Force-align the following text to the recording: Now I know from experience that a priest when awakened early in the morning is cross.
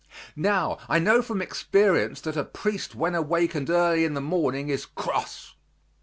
Now 0.35 0.79
I 0.89 0.97
know 0.97 1.21
from 1.21 1.43
experience 1.43 2.21
that 2.21 2.35
a 2.35 2.43
priest 2.43 2.95
when 2.95 3.13
awakened 3.13 3.69
early 3.69 4.03
in 4.03 4.15
the 4.15 4.19
morning 4.19 4.69
is 4.69 4.87
cross. 4.87 5.53